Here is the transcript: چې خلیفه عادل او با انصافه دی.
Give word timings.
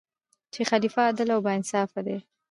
چې 0.53 0.61
خلیفه 0.69 1.01
عادل 1.07 1.29
او 1.35 1.39
با 1.45 1.51
انصافه 1.57 1.99
دی. 2.07 2.17